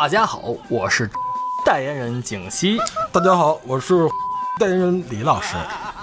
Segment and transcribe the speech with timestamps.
[0.00, 0.40] 大家好，
[0.70, 1.10] 我是
[1.62, 2.78] 代言人景熙。
[3.12, 4.08] 大家好，我是
[4.58, 5.54] 代言人李老师。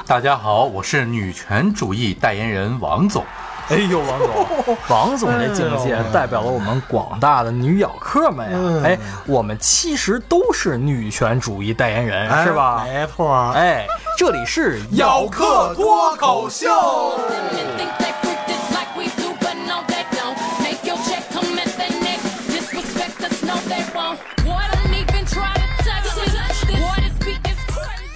[0.06, 3.26] 大家好，我是女权主义代言人王总。
[3.70, 8.84] 哎呦，王总， 王总这境界代表了我们广大的女咬客们呀！
[8.86, 12.84] 哎，我们其实都是女权主义代言人，是吧？
[12.86, 13.50] 没错。
[13.56, 16.70] 哎，这里是咬客脱口秀。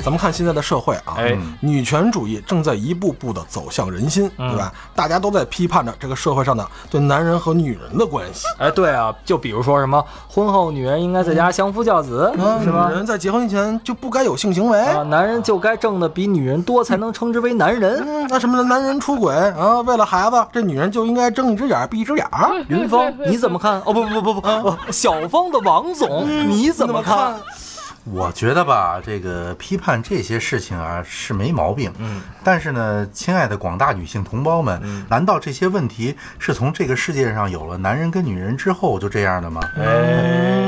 [0.01, 4.73] 咱们看现在的社会啊，哎女权主义正在一步步的走向人心，对吧？
[4.95, 12.31] 大家都在批判着这个社会上的对男人和女人的关系，哎，对啊，就比如说什么婚后女人应该在家相夫教子，
[12.63, 12.95] 是吧女？
[12.95, 14.79] 人在结婚前就不该有性行为。
[14.79, 18.03] 啊，男人就该挣的比女人多，才能称之为男人。
[18.05, 22.51] 嗯，那什么的，男人出轨啊，为了孩子，这女人就应该睁一只眼闭一只眼儿。
[22.67, 23.81] 云峰，你怎么看？
[23.85, 27.35] 哦，不不不不不，呃小芳的王总，你怎么看？
[28.03, 31.93] 我觉得吧，这个批判这些事情啊是没毛病。
[31.99, 39.61] 嗯，但是呢，亲爱的广大女性同胞们，难道这些问题是从这个世界上有了男人跟女人之后就这样的吗？
[39.77, 40.60] 哎，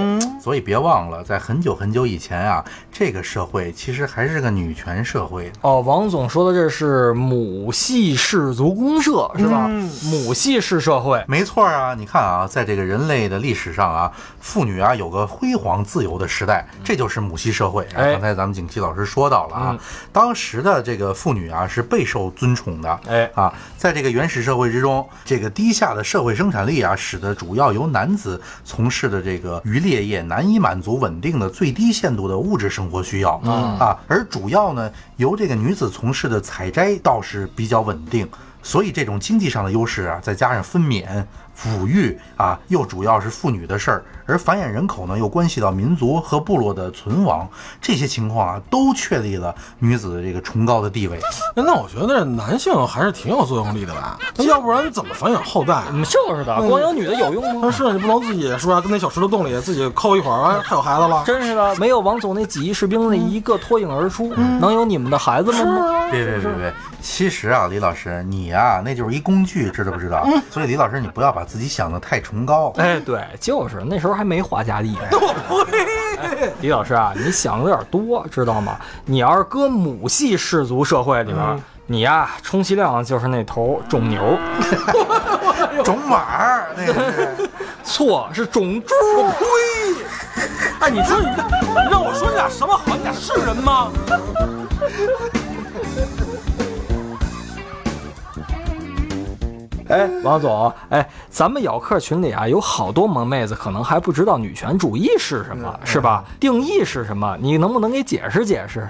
[0.43, 5.49] 所以别忘了，在很久很久以前啊，这个社会其实还是个女权社会。
[5.61, 9.69] 哦，王总说的这是母系氏族公社是吧？
[10.03, 11.23] 母系氏社会。
[11.29, 17.87] 没错啊，你看啊，在这个人类的历史上啊，妇女啊有个辉煌自由的时代，这就是母系社会。
[17.95, 19.79] 哎刚才咱们景琦老师说到了啊，
[20.11, 22.99] 当时的这个妇女啊是备受尊崇的。
[23.07, 33.33] 哎啊，在这个原始社会之中，这个低下的社会生产力啊，使得主要由男子从事的这个渔猎业难以满足稳定的最低限度的物质生活需要。
[33.79, 38.27] 啊，而主要呢由这个女子从事的采摘倒是比较稳定。
[38.63, 41.05] 所以这种经济上的优势啊，再加上分娩、
[41.57, 47.47] 抚育啊，又主要是妇女的事儿，而繁衍人口呢，又关系到民族和部落的存亡，
[47.81, 51.19] 这些情况啊，都确立了女子的这个崇高的地位。
[51.55, 54.17] 那我觉得男性还是挺有作用力的吧？
[54.35, 55.83] 那要不然怎么繁衍后代？
[55.93, 57.61] 嗯，就是的，光有女的有用吗？
[57.63, 58.81] 那 是你不能自己是吧？
[58.81, 61.23] 跟那小石头洞里自己抠一会儿，哎，还有孩子了。
[61.25, 66.09] 真是的，没有王总那几亿士兵那一个脱颖而出，能有你们的孩子们吗？
[66.11, 66.73] 别别别别！
[67.01, 70.25] 其实啊，李老师，你呀、那就是一工具，知道不知道？
[70.49, 72.73] 所以李老师，你不要把自己想的太崇高。
[72.77, 74.97] 哎，对，就是那时候还没花家地。
[75.01, 75.09] 哎
[76.61, 78.77] 李老师啊，你想的有点多，知道吗？
[79.05, 84.37] 你要是搁母系氏族社会里边，你呀，充其量就是那头种牛，
[85.83, 87.29] 种马儿，那个是。
[87.83, 88.93] 错，是种猪。
[89.37, 90.45] 呸！
[90.79, 92.95] 哎，你说你你让我说你俩什么好？
[92.95, 93.91] 你俩是人吗？
[99.89, 106.23] 哎，王总，哎，咱们咬客群里啊，有好多萌妹子可能还不知道女权主义是什么，是吧？
[106.39, 107.37] 定义是什么？
[107.39, 108.87] 你能不能给解释解释？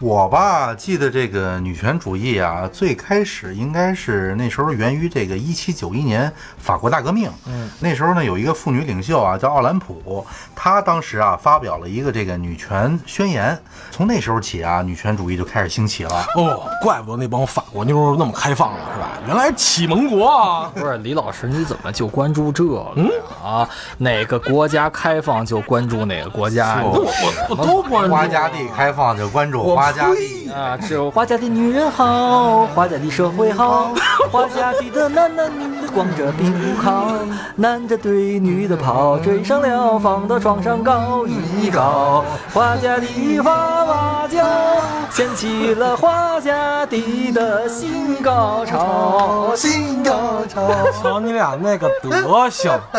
[0.00, 7.30] 我吧，记得这个女权主义啊，最开始应该是那时候源于这个一七九一年法国大革命。
[7.46, 10.24] 嗯，那时候呢，有一个妇女领袖啊，叫奥兰普，
[10.56, 13.58] 她当时啊发表了一个这个女权宣言。
[13.90, 16.24] 从那时候起啊，女权主义就开始兴起了。
[16.34, 19.10] 哦，怪不得那帮法国妞那么开放了，是吧？
[19.26, 20.70] 原来启蒙国啊！
[20.74, 22.86] 不是李老师，你怎么就关注这个？
[23.44, 23.68] 啊，
[23.98, 26.80] 哪个国家开放就关注哪个国家？
[26.82, 28.14] 我我我都关注。
[28.14, 30.50] 花家地开放就关注花家地。
[30.50, 33.92] 啊，只有花家的女人好，花家的社会好，
[34.32, 36.52] 花家地的男男女的光着腚
[36.82, 37.12] 靠，
[37.54, 43.06] 男的对女的跑，追上了放到床上搞一搞，花家的
[43.44, 44.44] 娃娃叫，
[45.10, 50.19] 掀起了花家地的新高潮，新高潮。
[50.48, 52.70] 瞧你俩那个德行，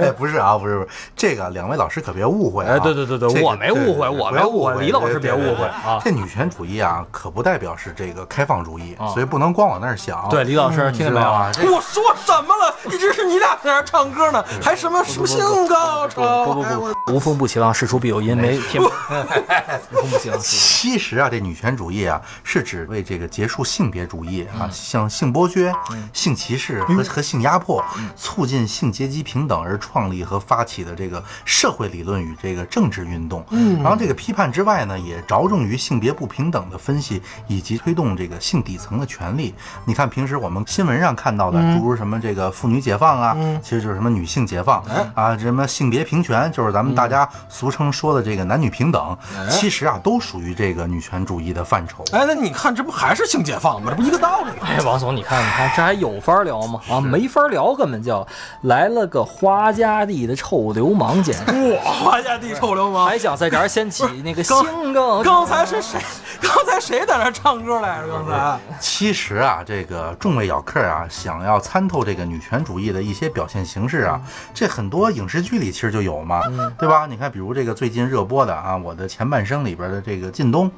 [0.00, 2.74] 哎，不是啊，不是不是，这个两位老师可别误会啊！
[2.74, 10.26] 哎对对对对这个我没误会我没误会李老师别误会啊这女权主义啊，可不代表是这个开放主义，啊所以不能光往那儿想。
[10.30, 12.74] 对，李老师听见没有我说什么了？
[12.92, 16.44] 一直是你俩在那儿唱歌呢，还什么什么性高潮？
[16.44, 20.38] 不不不，无风不起浪，事出必有因，没天无风不起浪。
[20.42, 25.72] 其实啊，这女权主义啊，是指为这个结束性别主义嗯啊，像性剥削、
[26.12, 33.44] 性歧视和和性压迫，嗯促进性阶级平等而创立和发起的这个社会理论与这个政治运动。
[33.50, 39.54] 嗯，然后这个批判之外呢，也着重于性别不平等的分析以及推动这个性底层的权利。
[39.84, 44.82] 你看平时我们新闻上看到的，诸如什么这个妇女解放啊，其实就是什么女性解放
[45.14, 49.16] 啊，什么性别平权，就是咱们大家俗称说的这个男女平等。
[49.50, 52.04] 其实啊，都属于这个女权主义的范畴。
[52.12, 53.90] 哎，那你看，这不还是性解放吗？
[53.90, 54.66] 这不一个道理吗？
[54.66, 56.80] 哎，王总，你看，你看，这还有法聊吗？
[56.88, 58.24] 啊，没法聊，根本就
[58.62, 63.18] 来了个花家地的臭流氓，简直 哇花家地臭流氓还！
[63.18, 65.98] 想在这儿掀起那个 新梗刚才是谁？
[66.42, 68.08] 刚才谁在那唱歌来着？
[68.12, 74.20] 刚才其实啊，这个众位咬客啊，想要参透这个女权主义的一些表现形式啊，
[74.52, 76.42] 这很多影视剧里其实就有嘛，
[76.78, 77.06] 对吧？
[77.08, 80.70] 你看，比如这个最近热播的啊，《我的前半生》里边的这个靳东，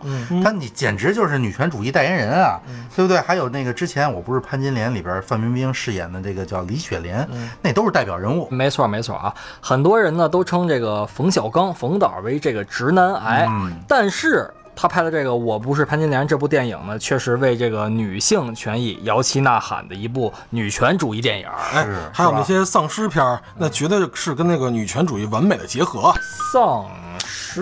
[0.45, 2.61] 他你简直就是女权主义代言人啊，
[2.95, 3.19] 对不对？
[3.19, 7.29] 还有那个之前我不是潘金莲里边范冰冰饰演的这个叫李雪莲，
[7.63, 8.49] 那都是代表人物。
[8.51, 14.51] 没错没错啊，很多人呢都称这个冯小刚冯导为这个直男癌，嗯但是。
[14.79, 21.47] 他拍的这个《我不是潘金莲》这部电影呢，确实为这个女性权益摇旗呐喊的一部女权主义电影。
[21.73, 26.13] 哎是，还有那些丧尸片儿，那绝对是跟那个女权主义完美的结合。
[26.53, 26.85] 丧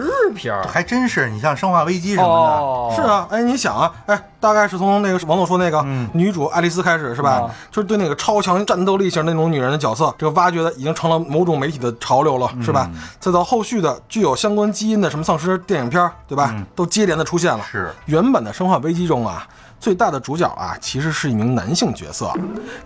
[0.03, 5.81] 尸片儿还真是，你像《生化危机》什么的，是啊，哎，你想啊，哎，大概是从那个王总说那个、
[6.13, 7.31] 女主爱丽丝开始是吧？
[7.31, 12.91] 啊就是对那个超强战斗力型那种女人的角色，这个挖掘的已经成了某种媒体的潮流了，是吧？
[13.21, 16.55] 再到后续的具有相关基因的什么丧尸电影片儿，对吧？
[16.75, 17.65] 都接连的出现了。
[17.71, 19.47] 是原本的《生化危机》中啊。
[19.79, 22.33] 最大的主角啊，其实是一名男性角色，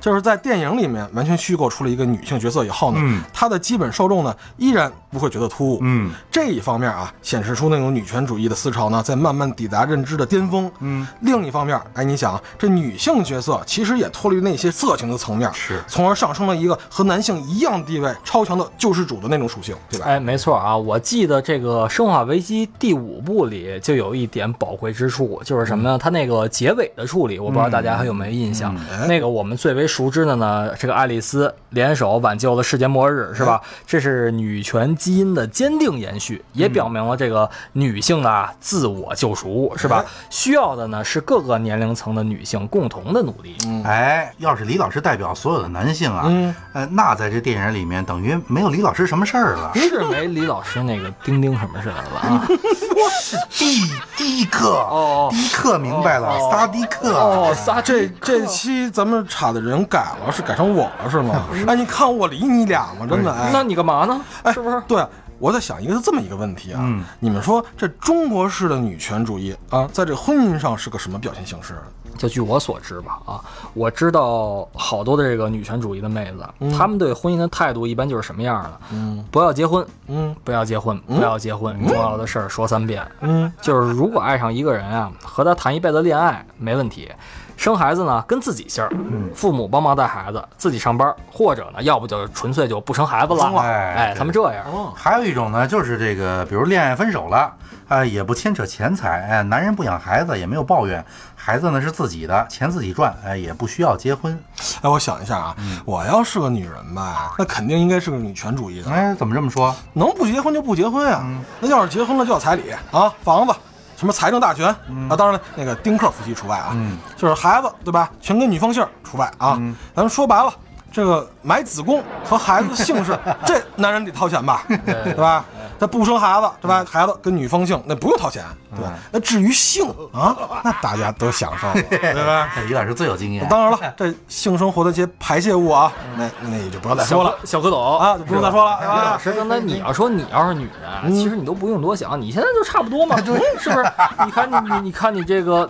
[0.01, 10.71] 就是在电影里面完全虚构出了一个女性角色以后呢，嗯他的基本受众呢依然不会觉得突兀，嗯，这一方面啊，显示出那种女权主义的思潮呢，在慢慢抵达认知的巅峰。
[10.81, 20.07] 嗯，另一方面，哎，你想，这女性角色其实也脱离那些色情的层面，是从而上升了一个和男性一样地位、超强的救世主的那种属性，对吧？
[20.07, 25.97] 哎，没错啊，我记得这个《生化危机》第五部里就有一点宝贵之处，就是什么呢？
[25.99, 28.75] 它那个结尾的处理，我不知道大家还有没有印象。
[29.09, 33.61] 那个我们最为熟知的呢，这个爱丽丝联手挽救了世界末日，是吧？
[33.87, 40.05] 这是女权基因的坚定延续，也表明了这个女性的啊自我救赎，是吧？
[40.31, 43.57] 需要的呢是各个年龄层的女性共同的努力。
[43.85, 49.73] 哎，要是李老师代表所有的男性啊，嗯呃，那在这电影里面等于没有李老师什么事儿了。
[49.75, 52.47] 是没李老师那个丁丁什么事儿了啊？
[53.21, 53.83] 是第
[54.17, 61.43] 第一个，哦迪克明白了，萨迪克，哦，仨这这期咱们差的人改了，是改成我了是吗？
[61.67, 63.07] 哎，你看我理你俩吗？
[63.09, 64.21] 真的，哎，那你干嘛呢？
[64.43, 64.81] 哎，是不是？
[64.87, 65.05] 对，
[65.39, 71.75] 我在想一个这么一个问题啊，嗯你们说这中国式的女权主义啊，在这婚姻上是个什么表现形式？
[72.19, 73.41] 就据我所知吧，啊，
[73.73, 78.81] 我知道好多的这个女权主义的妹子，她们对婚姻的态度一般就是什么样的？
[78.93, 83.07] 嗯不要结婚，嗯不要结婚，不要结婚，重要的事儿说三遍。
[83.21, 87.09] 嗯，就是如果爱上一个人啊，和他谈一辈子恋爱没问题，
[87.59, 88.89] 生孩子呢跟自己姓儿，
[89.35, 93.53] 父母帮忙带孩子，自己上班，或者呢，要不就纯粹就不生孩子了。
[93.59, 94.65] 哎哎，他们这样。
[94.73, 97.53] 哦，还有一种呢，就是这个，比如恋爱分手了，
[97.89, 104.39] 哎、也不牵扯钱财，哎，男人不养孩子，也没有抱怨，孩子呢是自己的，钱自己赚，哎，也不需要结婚。
[104.81, 109.75] 哎，我想一下啊，我要是个女人吧，那肯定应该是个女权主义的，哎，怎么这么说？
[109.95, 111.21] 能不结婚就不结婚呀、
[111.59, 113.53] 那要是结婚了就要彩礼啊，房子。
[113.99, 115.17] 什么财政大权、啊？
[115.19, 118.09] 当然了，那个丁克夫妻除外啊，嗯就是孩子对吧？
[118.21, 119.59] 全跟女方姓儿除外啊。
[119.93, 120.53] 咱们说白了，
[120.93, 125.45] 这个买子宫和孩子的姓氏， 这男人得掏钱吧，对吧？
[125.79, 126.85] 他不生孩子对吧？
[126.89, 128.45] 孩子跟女方姓，那不用掏钱，
[128.75, 128.95] 对吧？
[129.13, 132.51] 那至于性啊，那大家都享受了， 对吧？
[132.67, 133.47] 李老师最有经验。
[133.49, 139.19] 当然了，这性生活的这些排泄物啊，那那也就不要再说了小蝌蚪啊，就不用再说了，对李老？
[139.19, 140.69] 师，刚才你要说你要是女
[141.03, 143.93] 人，其实你都不用多想，你现在就差不多嘛， 是不是？
[144.25, 145.69] 你看你你你看你这个，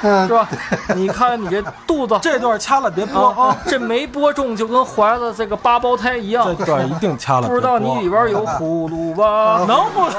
[0.00, 0.48] 是吧？
[0.94, 7.48] 你看你这肚子，这段掐了别播啊啊，这没播中就跟怀了这个八胞胎一样这，段一定掐了。
[7.48, 9.64] 不知道你里边有葫芦吧？
[9.68, 10.10] 能不？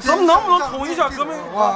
[0.00, 1.34] 咱们能不能统一一下革命？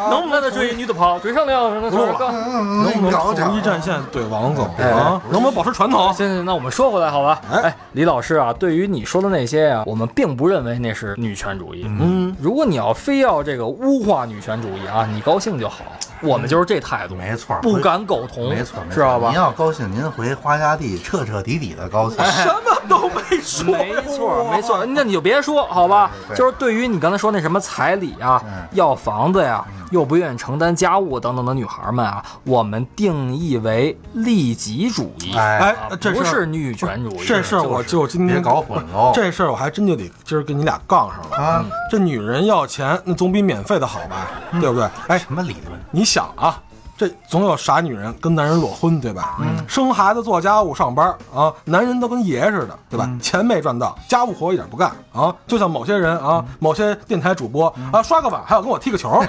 [0.08, 2.30] 能不能再追女的跑，追上了那录了个？
[2.30, 5.20] 能不能统一战线对王总啊？
[5.30, 6.12] 能不能保持传统？
[6.14, 7.40] 行行，那我们说回来好吧？
[7.52, 11.84] 哎哎，李老师啊，对于你说的那些啊，我们并不认为那是女权主义。
[11.86, 15.84] 嗯，嗯，如果你要非要这个污化女权主义啊，你高兴就好，
[16.22, 19.36] 我们就是这态度，没错不敢苟同，没错，没错知道吧您？
[19.36, 22.18] 要高兴，您回花家地彻彻底底的高兴。
[22.30, 26.10] 什么都没说，没错，没错，那你就别说，好吧？
[26.36, 37.24] 就是对于你刚才说那什么彩礼啊、嗯要房子呀，又不愿意承担家务等等的女孩们啊，我们定义为利己主义，哎这不是女权主义。
[37.26, 41.64] 这事儿我就今天别搞混喽这事儿我还真就得今儿跟你俩杠上了啊！
[41.90, 44.28] 这女人要钱，那总比免费的好吧？
[44.60, 44.88] 对不对？
[45.08, 45.80] 哎，什么理论？
[45.90, 46.62] 你想啊，
[47.00, 49.38] 这总有傻女人跟男人裸婚，对吧？
[49.40, 53.08] 嗯，生孩子、做家务、上班啊，男人都跟爷似的，对吧？
[53.22, 55.34] 钱没赚到，家务活一点不干啊。
[55.46, 59.08] 就像某些人啊，某些电台主播啊，刷个碗还要跟我踢个球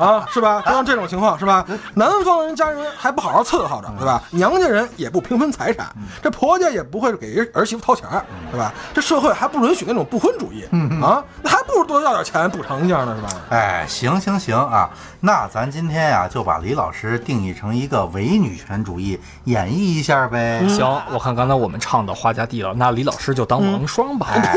[0.00, 0.62] 啊，是吧？
[0.64, 1.62] 就像这种情况是吧？
[1.92, 4.22] 男方人家人还不好好伺候着，对吧？
[4.30, 8.72] 娘家人也不平分财产，这婆家也不会给儿儿媳妇掏钱儿，对吧？
[8.94, 10.64] 这社会还不允许那种不婚主义
[11.02, 13.28] 啊，那还不如多要点钱补偿一下呢，是吧？
[13.50, 14.88] 哎，行行行啊，
[15.20, 20.66] 那咱今天呀、就把李老师定义成一个伪女权主义，演绎一下呗。
[20.68, 24.28] 行，我看刚才我们唱的花家地老，那李老师就当王双吧。
[24.32, 24.54] 哎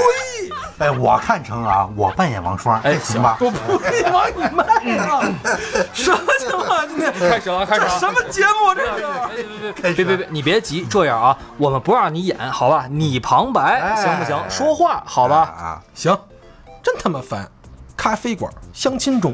[0.80, 3.38] 哎，我看成啊，我扮演王双，哎行吧？
[3.40, 4.64] 我不会往你卖
[5.06, 5.22] 啊！
[5.94, 6.88] 什么情况？
[6.90, 8.00] 今天开始了，开始了。
[8.00, 8.74] 什么节目？
[8.76, 9.72] 这是？
[9.74, 12.86] 别别别别，你别急，这样啊，我们不让你演，好吧？
[12.90, 14.38] 你旁白哎行不行？
[14.50, 15.38] 说话好吧？
[15.42, 16.18] 啊，行，
[16.82, 17.50] 真他妈烦！
[17.96, 19.34] 咖啡馆相亲中，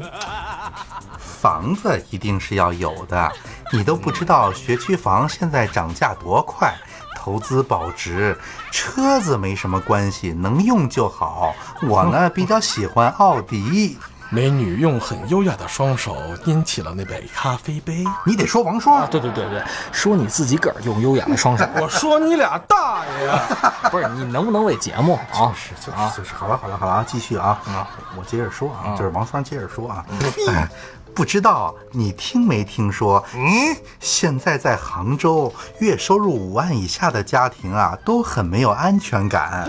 [1.40, 3.32] 房子一定是要有的，
[3.72, 6.74] 你都不知道学区房现在涨价多快，
[7.16, 8.36] 投资保值。
[8.70, 11.54] 车子没什么关系，能用就好。
[11.88, 13.96] 我呢比较喜欢奥迪。
[14.32, 18.04] 美女用很优雅的双手拎起了那杯咖啡杯。
[18.24, 23.42] 你得说王双，对对对对，说你自己个儿用优雅的双手， 我说你俩大爷呀！
[23.90, 25.50] 不是你能不能为节目啊？
[25.56, 27.88] 是就是就是，好了好了好了啊，继续啊啊！
[28.16, 30.06] 我接着说啊，就是王双接着说啊，
[30.48, 30.68] 哎，
[31.14, 33.22] 不知道你听没听说？
[33.34, 39.68] 嗯，现在在杭州，月收入五万以下的家庭啊，都很没有安全感。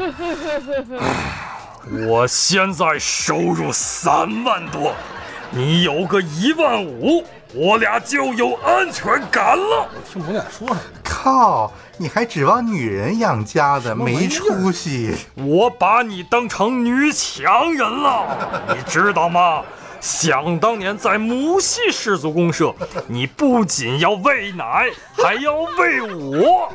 [2.08, 4.94] 我现在收入三万多，
[5.50, 9.90] 你有个一万五，我俩就有安全感了。
[9.94, 10.80] 我听不懂你俩说什么？
[11.04, 15.16] 靠，你还指望女人养家的，没出息！
[15.36, 18.38] 我把你当成女强人了，
[18.70, 19.64] 你知道吗？
[20.02, 22.74] 想当年在母系氏族公社，
[23.08, 26.74] 你不仅要喂奶，还要喂我，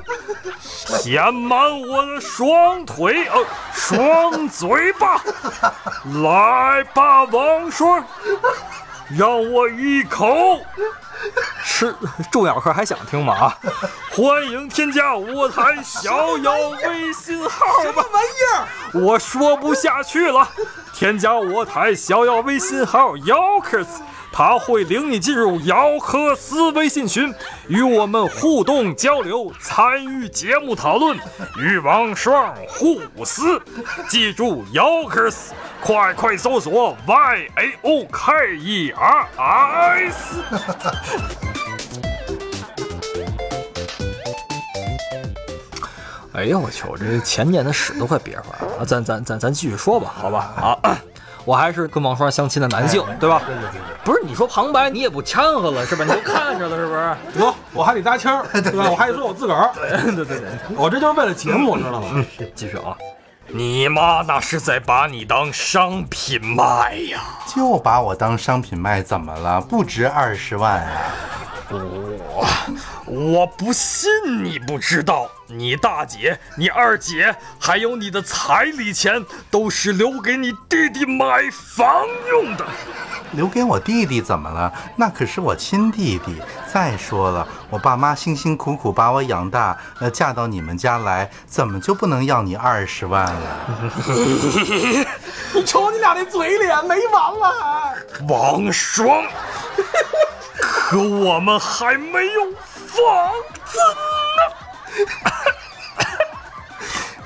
[1.03, 5.21] 填满我的双腿，呃，双嘴巴。
[6.23, 8.03] 来吧，王双，
[9.11, 10.61] 让我一口。
[11.65, 11.95] 吃
[12.31, 13.35] 重要客还想听吗？
[13.35, 13.59] 啊，
[14.13, 16.53] 欢迎添加我台逍遥
[16.85, 18.05] 微信号吧。
[18.13, 19.01] 玩意儿？
[19.01, 20.47] 我说不下去了，
[20.93, 24.03] 添加我台逍遥微信号姚克斯，
[24.37, 27.35] 他会领你进入姚科斯微信群，
[27.69, 31.19] 与我们互动交流，参与节目讨论，
[31.59, 33.59] 与王双互撕。
[34.11, 39.27] 记住姚科斯，快快搜索 Y A O K E R
[40.11, 40.37] S。
[46.35, 48.77] 哎呦我去，我这前年的屎都快憋出来了。
[48.81, 50.79] 啊咱咱咱咱继续说吧，好吧？
[50.83, 50.99] 啊，
[51.47, 53.41] 我还是跟王双相亲的男性，对吧？
[54.05, 56.05] 不是你说旁白你也不掺和了是吧？
[56.05, 57.17] 你都看着了是不是？
[57.41, 58.91] 得，我还得搭腔儿， 对吧？
[58.91, 59.71] 我还得说我自个儿。
[59.75, 62.25] 对对对对，我这就是为了节目，知道吗？
[62.55, 62.97] 继续啊。
[63.49, 67.21] 你妈那是在把你当商品卖呀！
[67.55, 69.61] 就把我当商品卖，怎么了？
[69.61, 71.15] 不值二十万啊！
[73.05, 74.11] 我我不信
[74.43, 82.67] 你不知道，你大姐、你二姐还有你的彩礼钱，都是留给你弟弟买房用的。
[83.33, 84.73] 留给我弟弟怎么了？
[84.97, 86.37] 那可是我亲弟弟。
[86.73, 93.93] 再说了，我爸妈辛辛苦苦把我养大，呃，嫁到你们家来，怎么就不能要你二十万了？
[95.55, 97.95] 你 瞅你俩那嘴脸，没完了还！
[98.29, 99.25] 王双，
[100.61, 102.53] 可我们还没有
[102.97, 103.33] 房
[103.65, 105.07] 子呢。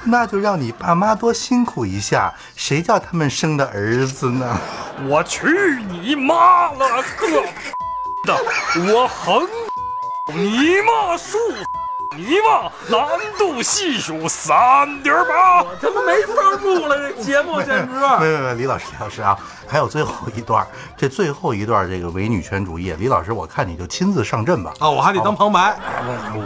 [0.04, 4.58] 那就让你爸妈多辛苦一下，谁叫他们生的儿子呢？
[5.08, 5.46] 我去
[5.88, 7.42] 你妈了个
[8.26, 8.36] 的！
[8.92, 9.48] 我横
[10.34, 11.38] 你妈竖！
[12.20, 15.64] 遗忘，难度系数三点八。
[15.80, 17.94] 他妈没法录了，这节目简直。
[18.20, 19.36] 没没没，李老师，李老师啊，
[19.68, 24.72] 还有最后一段，这最后一段这个伪女权主义，李老师，我看你就亲自上阵吧。
[24.78, 25.78] 啊，我还得当旁白，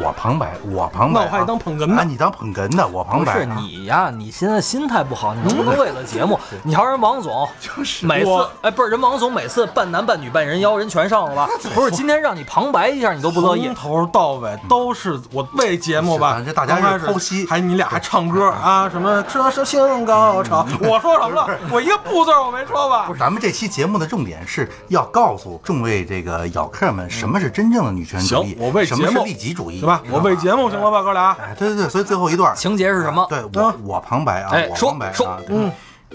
[0.02, 6.38] 我旁白，我旁白、啊，那我还得当捧哏呢啊，你当捧哏的，我旁白不是你呀，你现在心态不好，你能不能为了节目？
[6.64, 8.30] 你瞧人王总，就是每次
[8.62, 11.48] 哎，不是人王总每次半男半女半人妖，人全上了吧？
[11.74, 13.74] 不是今天让你旁白一下，你都不乐意从。
[13.84, 16.42] 头到尾都是我为节目吧。
[16.44, 18.88] 这大家是剖析还你俩还唱歌啊？
[18.88, 20.66] 什么这是性高潮？
[20.80, 21.58] 我说什么了？
[21.70, 23.06] 我一个不字我没说吧？
[23.06, 30.02] 不是咱们这期节目的重点是要告诉众位这个咬客们，什么是真正的女权主义，行我为什么是利己主义，对吧？
[30.10, 31.36] 我为节目行了吧，哥俩？
[31.40, 33.26] 哎，对对对，所以最后一段，情节是什么？
[33.28, 35.70] 对我我旁白啊，哎说我旁白说啊，嗯，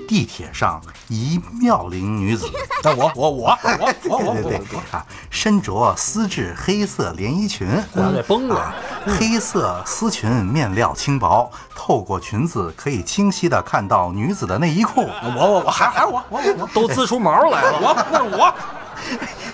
[0.08, 2.50] 地铁上一妙龄女子，
[2.84, 4.80] 那我我我我我 我对对对。
[4.92, 8.56] 啊，身着丝质黑色连衣裙， 咱得崩了。
[8.60, 8.76] 啊，
[9.06, 15.02] 黑色丝裙面料轻薄，透过裙子可以清晰的看到女子的内衣裤。
[15.02, 16.70] 我我我还还是我我我我。
[16.74, 17.80] 都滋出毛来了。
[17.82, 18.54] 我那是我，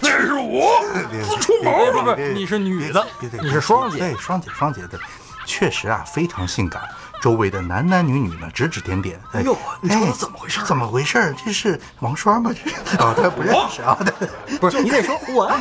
[0.02, 0.82] 那是我，
[1.28, 3.06] 自出毛了不是你是女的
[3.42, 3.98] 你是双姐。
[4.00, 5.00] 对，双姐，双姐，对，
[5.46, 6.82] 确实啊，非常性感。
[7.22, 9.20] 周围的男男女女呢，指指点点。
[9.34, 11.34] 哎呦你说哎怎么回事怎么回事？
[11.44, 12.52] 这是王双吗？
[12.54, 13.98] 这是啊，他不认识啊。
[14.20, 14.28] 对
[14.60, 15.52] 不是你得说我，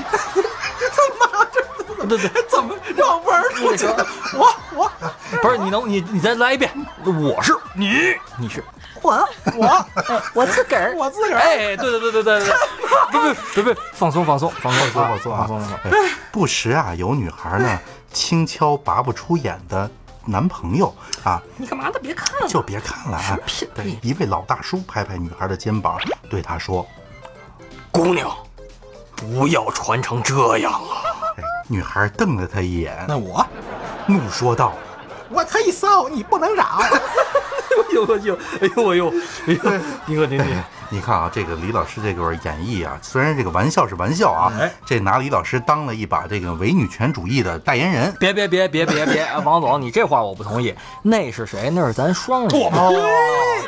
[2.09, 4.07] 对对，怎么让味儿出去了？
[4.35, 4.93] 我我
[5.41, 6.71] 不是你能你你再来一遍，
[7.05, 8.63] 我是你，你是
[9.01, 12.55] 我我哎我自个儿我自个儿哎，对对对对对对，
[13.11, 15.93] 不不不不，放松放松放松放松放松放松放松。
[15.93, 15.99] 哎
[16.31, 17.79] 不时啊，有女孩呢
[18.13, 19.91] 轻敲拔不出眼的
[20.27, 21.95] 男朋友啊，你干嘛呢？
[22.03, 23.39] 别看了，就别看了啊。
[23.75, 25.99] 对，一位老大叔拍拍女孩的肩膀，
[26.31, 26.87] 对她说
[27.91, 28.31] 姑娘，
[29.17, 31.03] 不要穿成这样啊
[31.37, 33.47] ！：“哎，女孩瞪了他一眼，那我
[34.07, 34.73] 怒说道
[35.29, 36.65] 我可以骚，你不能扰。
[36.65, 36.91] 哎
[37.93, 39.13] 呦哎呦哎呦哎呦哎呦，
[40.07, 40.63] 你可你你。
[40.95, 48.15] ：“你看啊，这个李老师这个演绎啊，虽然这个玩笑是玩笑啊，哎这拿李老师当了一把这个伪女权主义的代言人。
[48.21, 49.23] 别别别别别别！
[49.25, 50.73] 哎王总，你这话我不同意。
[51.03, 51.69] 那是谁？
[51.69, 52.71] 那是咱双姐，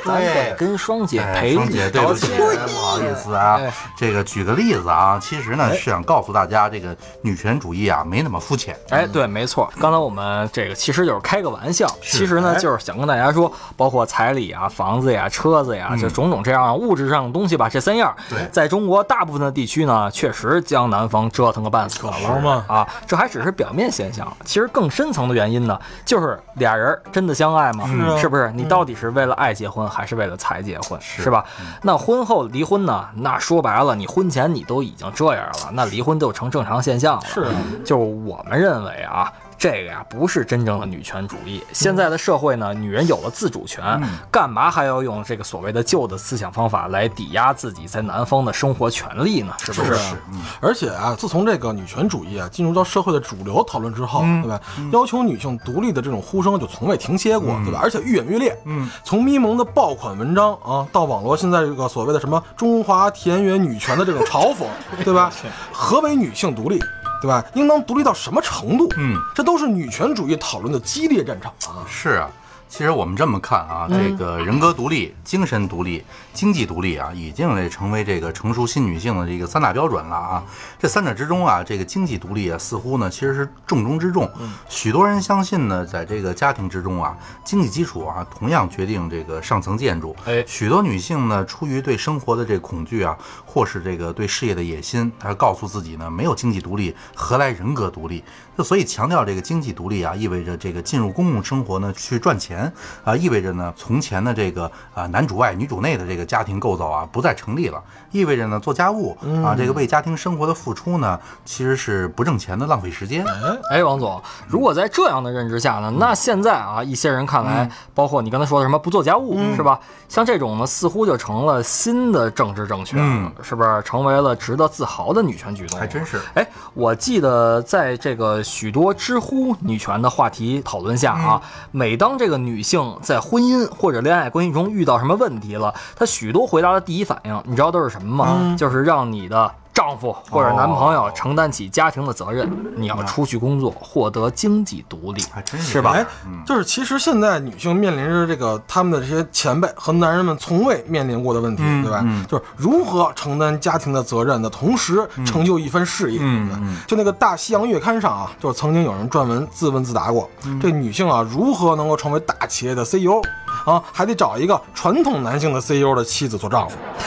[0.05, 2.39] 咱得跟双姐哎，赔礼道歉。
[2.39, 3.73] 不好意思啊哎。
[3.97, 8.77] 这个举个例子啊，其实呢是想告诉大家，这个女权主义啊没那么肤浅。
[8.91, 9.69] 哎，对，没错。
[9.81, 22.07] 刚才我们这个其实就是开个玩笑，其实呢哎就是想跟大家说，包括彩礼啊、房子呀、车子呀，就种种这样物质上的东西吧，这三样，对在中国大部分的地区呢，确实将男方折腾个半死。
[22.07, 27.87] 好嘛啊，这还只是表面现象，其实更深层的原因呢，就是俩人真的相爱吗？
[27.87, 28.53] 是啊是不是？
[28.55, 31.01] 你到底是为了爱结婚，还是为了财结婚？
[31.01, 31.45] 是吧？
[31.61, 33.07] 嗯那婚后离婚呢？
[33.15, 37.23] 那说白了，你婚前你都已经这样了，那离婚就成正常现象了。
[37.27, 37.53] 是啊
[37.85, 39.33] 就我们认为啊。
[39.59, 41.63] 这个呀，不是真正的女权主义。
[41.73, 43.83] 现在的社会呢，女人有了自主权，
[44.31, 49.53] 干嘛还要用这个所谓的旧的思想方法来抵押自己在南方的生活权利呢？
[49.59, 49.95] 是不是？
[49.95, 50.17] 是，
[50.61, 54.61] 而且啊，自从这个女权主义啊进入到社会的主流讨论之后，对吧？
[54.93, 57.81] 要求女性独立的这种呼声就从未停歇过，对吧？
[57.83, 58.57] 而且愈演愈烈。
[58.65, 64.67] 嗯，从咪蒙的爆款文章啊，到网络现在这个所谓的什么中华田园女权的这种嘲讽，
[65.05, 65.33] 对吧？
[65.73, 66.79] 何为女性独立？
[67.27, 67.45] 对吧？
[67.55, 68.89] 应当独立到什么程度？
[68.97, 71.83] 嗯，这都是女权主义讨论的激烈战场啊！
[71.89, 72.31] 是啊，
[72.69, 80.45] 其实我们这么看啊，这个人格独立、精神独立、经济独立啊，已经这成为这个成熟新女性的这个三大标准了啊。
[80.79, 84.31] 这三者之中啊，这个经济独立啊，似乎呢其实是重中之重。
[84.69, 90.15] 许多人相信呢，在这个家庭之中啊，经济基础啊，同样决定这个上层建筑。
[90.27, 98.23] 哎许多女性呢，出于对生活的这个恐惧啊，或是这个对事业的野心，她告诉自己呢，没有经济独立，何来人格独立？
[98.57, 102.73] 就所以强调这个经济独立啊，意味着这个进入公共生活呢去赚钱
[103.05, 113.25] 啊，意味着呢从前的这个啊男主外女主内的这个家庭构造啊不再成立了，意味着呢做家务啊这个为家庭生活的付出呢其实是不挣钱的浪费时间。
[113.71, 119.79] 哎，王总，如果在这样的认知下呢，那现在啊，一些人看来，包括你刚才说的什么不做家务，是吧？
[120.09, 123.83] 像这种呢，似乎就成了新的政治正确，嗯是不是？
[123.85, 125.79] 成为了值得自豪的女权举动？
[125.79, 126.21] 还真是。
[126.35, 138.55] 哎，我记得在这个许多知乎女权的话题讨论下啊，每当这个女性在婚姻或者恋爱关系中遇到什么问题了，她许多回答的第一反应，你知道都是什么吗？
[138.57, 146.07] 就是让你的丈夫或者男朋友承担起家庭的责任，你要出去工作，获得经济独立，还真是是吧哎？
[146.25, 152.01] 嗯，就是其实现在女性面临着这个他们的这些前辈和男人们从未面临过的问题，嗯对吧？
[152.05, 156.21] 嗯就是如何承担家庭的责任的同时成就一番事业？
[156.23, 163.21] 嗯嗯就那个《大西洋月刊》上啊，就是曾经有人撰文自问自答过，嗯这女性啊如何能够成为大企业的 CEO
[163.67, 166.79] 啊，还得找一个传统男性的 CEO 的妻子做丈夫。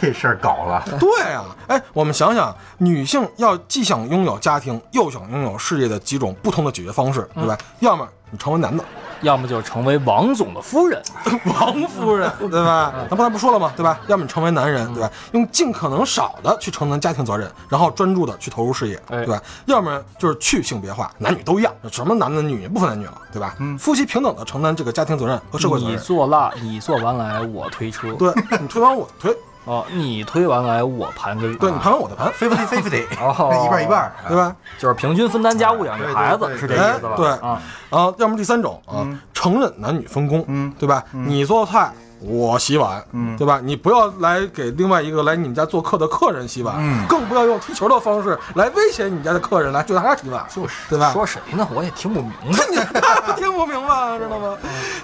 [0.00, 7.56] 这事儿搞了，对啊，哎，我们想想，女性要既想拥有家庭，又想拥有事业的几种不同的解决方式，对吧？
[7.80, 8.82] 要么你成为男的，
[9.20, 11.02] 要么就成为王总的夫人，
[11.44, 12.92] 王夫人， 对吧？
[13.10, 13.70] 咱刚才不说了吗？
[13.76, 14.00] 对吧？
[14.06, 15.10] 要么你成为男人，对吧？
[15.32, 19.42] 用尽可能少的去承担家庭责任，然后专注的去投入事业，哎对吧？
[19.66, 23.54] 要么就是去性别化，男女都一样，什么男的女也不分男女了，对吧？
[23.78, 25.98] 夫妻平等的承担这个家庭责任和社会责任你。
[25.98, 33.50] 做辣，你做完来我推车，对你推完我推，哦，你推完来我盘个，对你盘完我的盘，非非得非非得，哦。
[33.66, 34.54] 一半一半，对吧？
[34.78, 40.72] 就是平均分担家务养育孩子，是这意哎思吧？，对啊，啊要么第三种啊，承认男女分工，嗯。
[40.78, 41.04] 对吧？
[41.12, 41.92] 你做菜，
[42.24, 43.60] 我洗碗，嗯对吧？
[43.62, 51.12] 你不要来给另外一个来你们家做客的客人洗碗，嗯更不要用踢球的方式来威胁你们家的客人来就他洗碗，就是对吧？
[51.12, 51.66] 说谁呢？
[51.74, 52.58] 我也听不明白。
[53.26, 54.56] 你听不明白， 知道吗？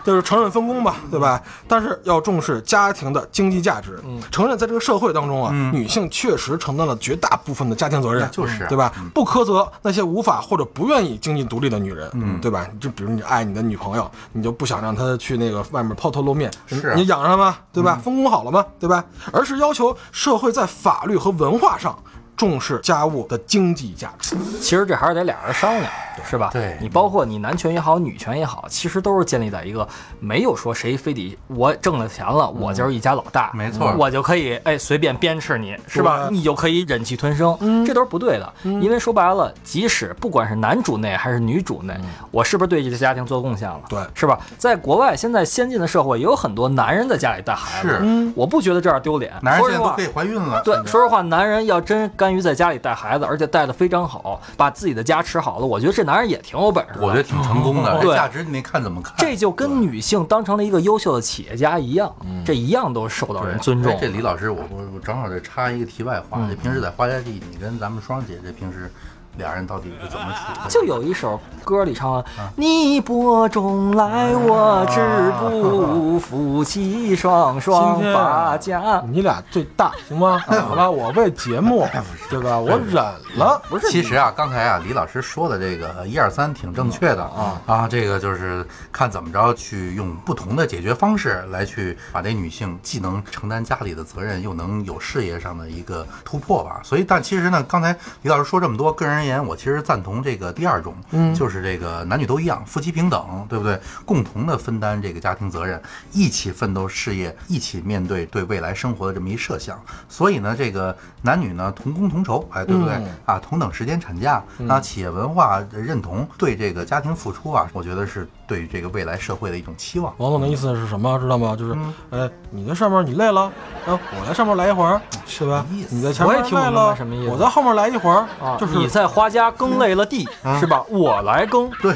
[0.05, 1.41] 就是承认分工吧，对吧？
[1.67, 4.01] 但是要重视家庭的经济价值，
[4.31, 8.93] 承认在这个社会当中啊，女性确实承担了绝大部分的家庭责任，就是对吧？
[9.15, 12.67] 不苛责那些无法或者不愿意经济独立的女人，嗯，对吧？
[12.81, 17.57] 就比如你爱你的女朋友，你就不想让她去那个外面抛头露面，是你养上吗？
[17.73, 17.99] 对吧？
[18.03, 18.64] 分工好了吗？
[18.79, 19.05] 对吧？
[19.33, 21.99] 而是要求社会在法律和文化上
[22.38, 24.37] 重视家务的经济价值。
[24.61, 25.92] 其实这还是得俩人商量，
[26.24, 26.48] 是吧？
[26.53, 29.87] 对你包括你男权也好，女权也好，其实都是建立在一个
[30.20, 36.29] 没有说谁非得我挣了钱了，我就是一家老大，没错我就可以哎随便鞭笞你，是吧？
[36.31, 38.53] 你就可以忍气吞声，这都是不对的。
[38.62, 41.94] 因为说白了，即使不管是男主内还是女主内，
[42.31, 43.81] 我是不是对这个家庭做贡献了？
[43.88, 44.38] 对是吧？
[44.57, 49.33] 在国外，现在先进的社会也有很多男人在家里带孩子，是我不觉得这样丢脸。
[49.42, 57.07] 男人说实话现在都可以怀孕了，对，说实话，男人要真甘于在家里带孩子，而且带的非常好，把自己的家持好了，我觉得这男人也挺有本事的。
[57.07, 59.14] 我觉得挺成功的，对这价值你没看怎么看？
[59.17, 62.14] 这就跟女性当成了一个优秀的企业家一样，
[62.45, 63.99] 这一样都受到人尊重哎。
[63.99, 68.93] 这李老师，我我我正好再插一个题外话，这平时在花家地，你跟咱们双姐这平时
[69.38, 70.68] 俩人到底是怎么处的？
[70.68, 72.24] 就有一首歌里唱了
[72.57, 79.03] ：“你播种来，我织布，夫妻双双把家。
[79.09, 80.38] 你俩最大行吗？
[80.46, 81.87] 好了，我为节目，
[82.29, 82.59] 对吧？
[82.59, 82.94] 我忍
[83.37, 83.62] 了。
[83.68, 96.81] 不是其实啊，刚才啊，李老师说的这个一二三挺正确的啊啊，这个就是看怎么着去用不同的解决方式来去把这女性既能承担家里的责任，又能有事业上的一个突破吧。
[96.83, 103.79] 所以，但其实呢，刚才李老师说这么多，个人而言，我其实赞同这个第二种，嗯，就是这个男女都一样，夫妻平等，对不对？
[104.05, 105.81] 共同的分担这个家庭责任，
[106.12, 109.79] 一起奋斗事业，一起面对对未来生活的这么一设想。
[110.09, 112.95] 所以呢，这个男女呢同工同酬，哎，对不对？
[112.95, 120.12] 嗯啊，同等时间产假，那企业文化认同对这个家庭付出啊，我觉得是对这个未来社会的一种期望。
[120.19, 121.19] 王总的意思是什么？
[121.19, 121.57] 知道吗？
[121.57, 121.77] 就是，
[122.11, 123.51] 哎，你在上面你累了，
[123.87, 130.29] 然后我在上面来一会儿，是吧你在前面累了什么意思我在后面来一会儿啊，就是你在花家耕累了地，
[130.61, 130.85] 是吧？
[130.88, 131.94] 我来耕，对，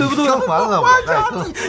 [0.00, 0.26] 对不对？
[0.26, 0.88] 更完了，我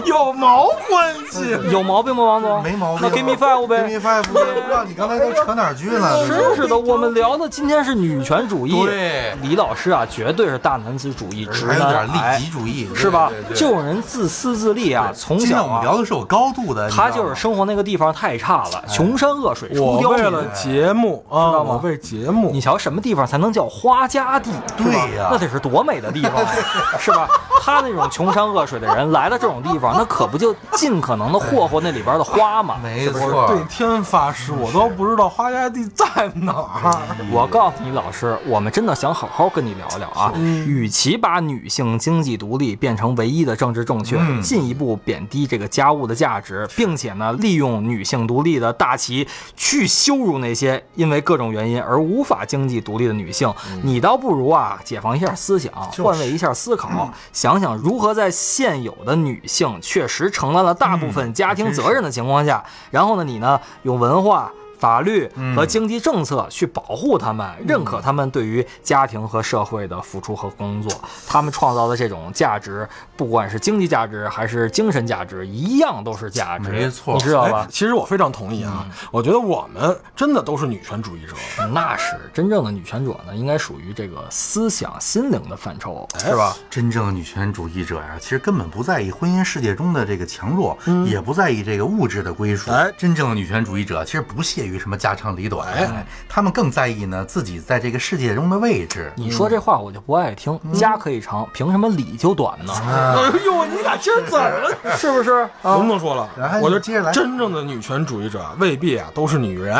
[0.06, 1.58] 有毛关系？
[1.70, 2.63] 有毛病吗，王总？
[2.63, 3.00] 没毛病。
[3.02, 6.26] 那 give me five 呗 give me five，不知道你刚才都扯哪儿去了？
[6.28, 8.86] 真是的，我们聊的今天是女权主义。
[8.86, 13.50] 对李老师啊，绝对是大男子主义，直还有点男癌利己，主义，是吧对对？
[13.50, 20.06] 对这种人自私自利啊，从今天小啊，我们聊的是有高度的，他就是生活那个地方太差了，穷山恶水出刁民。
[20.06, 24.52] 我为了节目啊，知道吗我为节目你，瞧什么地方才能叫花家地？
[24.78, 26.34] 对呀那得是多美的地方，
[26.98, 27.28] 是吧？
[27.63, 32.80] 他那种穷山恶水的人来了这种地方， 那可不就尽可能的霍霍那里边的花吗？
[32.82, 36.91] 没我错，对天发誓，我都不知道花家地在哪儿。
[37.32, 40.34] 我告诉你，老师，我们真的想好好跟你聊聊啊。
[40.65, 64.51] 与其把女性经济独立变成唯一的政治正确，嗯进一步贬低这个家务的价值，并且呢，利用女性独立的大旗去羞辱那些因为各种原因而无法经济独立的女性，你倒不如啊，解放一下思想，是换位一下思考， 想想想如何在现有的女性确实承担了大部分家庭责任的情况下，然后呢，你呢用文化。
[64.82, 70.91] 法律和经济政策去保护他们，认可他们对于家庭和社会的付出和工作，
[71.28, 76.72] 他们创造的这种价值，不管是经济价值还是精神价值，一样都是价值。
[76.72, 77.67] 没错你知道吧哎？
[77.72, 81.36] 其实我非常同意啊，我觉得我们真的都是女权主义者。
[81.72, 86.58] 那是真正的女权者呢，应该属于这个思想心灵的范畴，是吧？
[86.72, 92.72] 真正的女权主义者呀，其实根本不在意婚姻世界中的这个强弱，也不在意这个物质的归属。
[92.72, 99.12] 哎真正的女权主义者其实不屑于什么家长里短，哎，他们更在意呢自己在这个世界中的位置。
[99.15, 102.73] 你说这话我就不爱听，家可以长，凭什么理就短呢？
[102.86, 104.77] 哎呦，你俩今儿怎么了？
[104.97, 105.47] 是不是？
[105.63, 106.60] 能不能说了然后？
[106.60, 109.75] 我觉得接着来真正的女权主义者未必啊都是女人，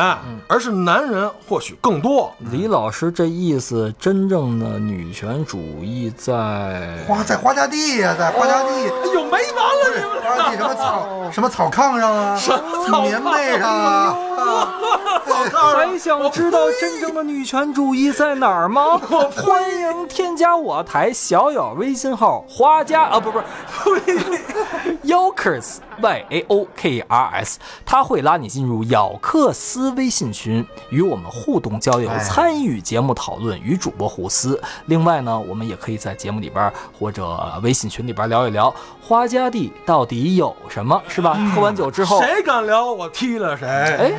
[0.48, 2.34] 而是男人或许更多。
[2.40, 8.70] 李老师这意思，真正的女权主义在花在花家地呀、在花家地。
[8.70, 10.31] 哎呦，没完了你们！
[10.52, 12.38] 什么草什么草炕上啊，
[13.02, 14.18] 棉被上啊，
[15.76, 18.98] 还想知道真正的女权主义在哪儿吗？
[19.36, 23.46] 欢迎添加我台小友微信号花家啊，不不是
[25.06, 32.20] Yokers Y A O K R S，他会拉你进入咬克斯微信群，与我们互动交流，哎。
[32.32, 34.62] 参与节目讨论，与主播互撕。
[34.86, 41.38] 另外呢，我们也可以在节目里边或者微信群里边聊一聊花家地到底有什么，是吧？
[41.56, 42.22] 喝完酒之后。
[42.22, 43.68] 谁敢聊我踢了谁？
[43.68, 44.12] 哎，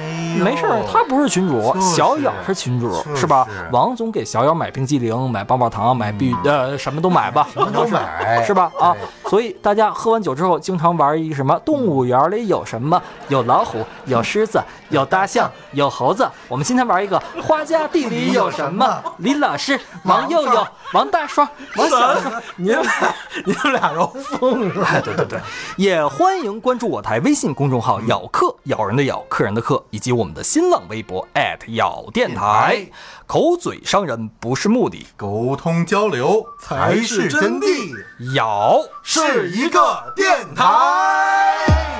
[0.43, 3.47] 没事儿，他不是群主，小咬是群主，是吧？
[3.71, 8.71] 王总给小咬买冰激凌、买棒棒糖、买必呃什么都买吧， 什么都买 是吧？
[8.79, 8.95] 啊，
[9.27, 13.01] 所以大家喝完酒之后，经常玩一个什么动物园里有什么？
[13.29, 16.29] 有老虎，有狮子， 有大象，有猴子。
[16.49, 19.03] 我们今天玩一个花家地里有什么？
[19.19, 22.43] 李老师、王佑佑、王大双、王小双。
[22.57, 23.15] 你们俩，
[23.47, 24.72] 你们俩要疯是吧？
[24.85, 25.41] 哎，对对对，
[25.77, 31.27] 也欢迎关注我台微信公众号“咬客”，咬人的咬，客人的客，以及我们的新浪微博
[31.69, 32.87] 咬电台。
[33.27, 41.92] 口嘴伤人不是目的，沟通交流才是真谛，咬是一个电台。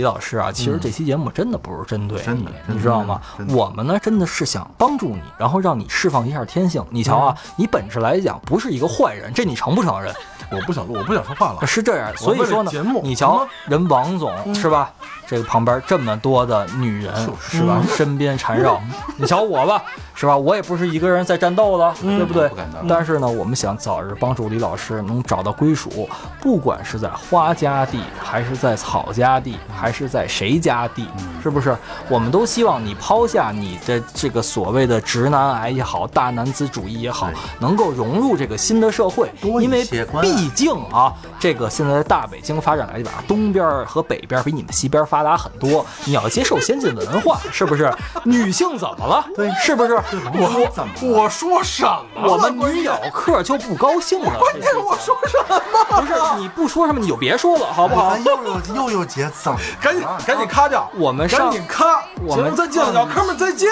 [0.00, 6.82] 李老师啊，其实这期节目真的不是针对你，你知道吗我们呢真的是想帮助你，然后让你释放一下天性。
[6.88, 10.10] 你瞧啊，你本质来讲不是一个坏人，这你承不承认？
[10.50, 11.66] 我不想录，我不想说话了。
[11.66, 14.90] 是这样，所以说呢节目，你瞧嗯人王总是吧？
[15.26, 17.82] 这个旁边这么多的女人是吧？
[17.94, 18.80] 身边缠绕，
[19.18, 19.84] 你瞧我吧，
[20.20, 20.36] 是吧？
[20.36, 22.50] 我也不是一个人在战斗了，对不对？
[22.86, 26.06] 但是呢，我们想早日帮助李老师能找到归属，
[26.42, 31.08] 不管是在花家地，还是在草家地，还是在谁家地，
[31.42, 31.74] 是不是？
[32.10, 39.82] 我们都希望你抛下你的这个所谓的直男癌也好，大男子主义也好，能够融入这个新的社会，多因为
[40.20, 47.90] 毕竟啊，这个现在的大北京发展来讲，东边和北边比你们西边发达很多，你要接受先进文化，是不是？
[48.24, 49.24] 女性怎么了？
[49.34, 49.98] 对，是不是？
[50.12, 52.32] 我怎么我说什么？
[52.32, 54.30] 我们女友客就不高兴了。
[54.38, 55.60] 关键我说什么？
[56.00, 58.24] 不是你不说什么，你就别说了，好不好咱？
[58.24, 59.58] 又有又有节怎么？
[59.80, 60.88] 赶紧赶紧咔掉！
[60.96, 62.02] 我们上赶紧咔！
[62.22, 63.70] 我们再见，老哥们再见，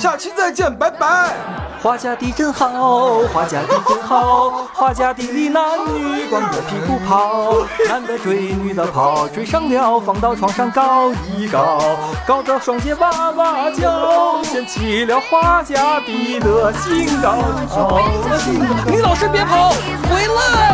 [0.00, 1.34] 下期再见，拜拜。
[1.80, 7.54] 花家地真好，花家地真好，花家地里男女光着屁股跑，
[7.88, 11.80] 男的追，女的跑，追上了放到床上搞一搞，
[12.26, 17.36] 搞得双节哇哇叫，掀起了花家亚彼得，心高
[17.72, 18.00] 潮。
[18.86, 19.70] 李老师别跑，
[20.10, 20.67] 回来！